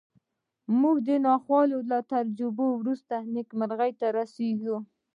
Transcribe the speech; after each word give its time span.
موږ 0.79 0.97
د 1.07 1.09
ناخوالو 1.25 1.77
له 1.91 1.97
تجربې 2.11 2.67
وروسته 2.75 3.15
نېکمرغۍ 3.33 3.91
ته 3.99 4.07
رسېږو 4.17 4.77